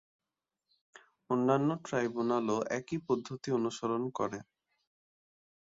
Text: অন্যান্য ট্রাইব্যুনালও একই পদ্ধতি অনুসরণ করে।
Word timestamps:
অন্যান্য 1.29 1.69
ট্রাইব্যুনালও 1.85 2.57
একই 2.69 2.97
পদ্ধতি 3.07 3.49
অনুসরণ 3.51 4.03
করে। 4.09 4.39